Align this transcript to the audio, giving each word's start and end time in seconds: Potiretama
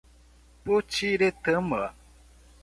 Potiretama 0.63 1.81